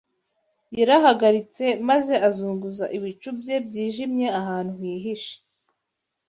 Yarahagaritse, 0.77 1.65
maze 1.89 2.13
azunguza 2.27 2.85
ibicu 2.97 3.29
bye 3.39 3.55
byijimye 3.67 4.27
ahantu 4.39 4.71
hihishe 4.81 5.35